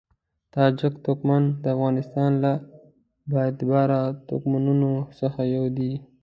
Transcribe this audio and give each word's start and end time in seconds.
تاجک 0.53 0.93
توکم 1.05 1.43
د 1.63 1.65
افغانستان 1.75 2.31
له 2.43 2.51
با 3.29 3.39
اعتباره 3.47 3.99
توکمونو 4.27 4.91
څخه 5.19 5.41
یو 5.55 5.65
دی. 5.77 5.91